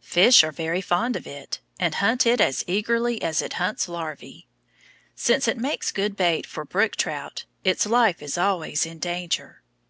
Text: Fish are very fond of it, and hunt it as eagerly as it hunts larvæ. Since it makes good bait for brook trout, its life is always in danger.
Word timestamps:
Fish 0.00 0.42
are 0.42 0.50
very 0.50 0.80
fond 0.80 1.14
of 1.14 1.26
it, 1.26 1.60
and 1.78 1.96
hunt 1.96 2.24
it 2.24 2.40
as 2.40 2.64
eagerly 2.66 3.20
as 3.20 3.42
it 3.42 3.52
hunts 3.60 3.86
larvæ. 3.86 4.46
Since 5.14 5.46
it 5.46 5.58
makes 5.58 5.92
good 5.92 6.16
bait 6.16 6.46
for 6.46 6.64
brook 6.64 6.96
trout, 6.96 7.44
its 7.64 7.84
life 7.84 8.22
is 8.22 8.38
always 8.38 8.86
in 8.86 8.98
danger. 8.98 9.60